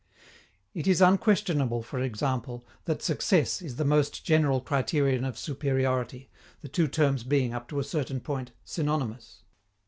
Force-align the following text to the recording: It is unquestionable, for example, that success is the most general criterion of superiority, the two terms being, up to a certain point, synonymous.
It 0.73 0.87
is 0.87 0.99
unquestionable, 0.99 1.83
for 1.83 1.99
example, 1.99 2.65
that 2.85 3.03
success 3.03 3.61
is 3.61 3.75
the 3.75 3.85
most 3.85 4.25
general 4.25 4.59
criterion 4.59 5.23
of 5.23 5.37
superiority, 5.37 6.31
the 6.61 6.69
two 6.69 6.87
terms 6.87 7.23
being, 7.23 7.53
up 7.53 7.67
to 7.67 7.77
a 7.79 7.83
certain 7.83 8.19
point, 8.19 8.49
synonymous. 8.65 9.43